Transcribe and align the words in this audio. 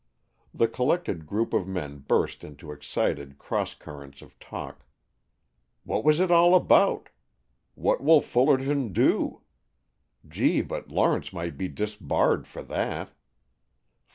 The 0.51 0.67
collected 0.67 1.27
group 1.27 1.53
of 1.53 1.67
men 1.67 1.99
burst 1.99 2.43
into 2.43 2.71
excited 2.71 3.37
cross 3.37 3.75
currents 3.75 4.23
of 4.23 4.39
talk. 4.39 4.87
"What 5.83 6.03
was 6.03 6.19
it 6.19 6.31
all 6.31 6.55
about?" 6.55 7.09
"What 7.75 8.01
will 8.03 8.21
Fullerton 8.23 8.93
do?" 8.93 9.43
"Gee, 10.27 10.61
but 10.61 10.89
Lawrence 10.91 11.31
might 11.31 11.55
be 11.55 11.67
disbarred 11.67 12.47
for 12.47 12.63
that." 12.63 13.11